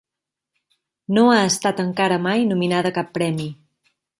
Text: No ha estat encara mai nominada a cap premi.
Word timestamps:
No 1.17 1.25
ha 1.35 1.43
estat 1.51 1.83
encara 1.85 2.19
mai 2.27 2.49
nominada 2.53 2.93
a 2.95 2.97
cap 2.99 3.17
premi. 3.19 3.51